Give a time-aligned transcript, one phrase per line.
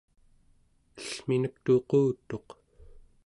[1.01, 2.49] ellminek tuqutuq